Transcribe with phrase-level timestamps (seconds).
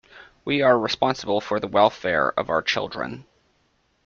[0.43, 3.27] We are responsible for the welfare of our children.